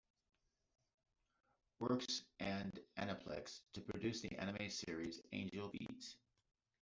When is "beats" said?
5.69-6.17